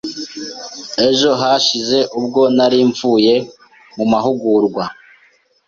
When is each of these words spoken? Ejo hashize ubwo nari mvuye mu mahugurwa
Ejo 1.07 1.29
hashize 1.41 1.97
ubwo 2.19 2.41
nari 2.55 2.79
mvuye 2.89 3.35
mu 3.95 4.05
mahugurwa 4.11 4.83